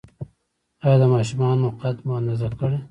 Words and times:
ایا 0.83 0.95
د 1.01 1.03
ماشومانو 1.13 1.67
قد 1.81 1.95
مو 2.05 2.13
اندازه 2.19 2.47
کړی؟ 2.59 2.77